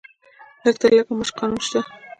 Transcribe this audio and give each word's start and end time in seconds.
د 0.59 0.61
لږ 0.65 0.75
تر 0.81 0.89
لږه 0.97 1.13
معاش 1.17 1.31
قانون 1.37 1.61
شته؟ 1.67 1.79